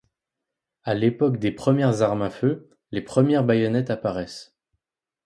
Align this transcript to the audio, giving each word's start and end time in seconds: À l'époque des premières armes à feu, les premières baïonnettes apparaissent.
À 0.83 0.95
l'époque 0.95 1.37
des 1.37 1.51
premières 1.51 2.01
armes 2.01 2.23
à 2.23 2.31
feu, 2.31 2.71
les 2.89 3.03
premières 3.03 3.43
baïonnettes 3.43 3.91
apparaissent. 3.91 4.55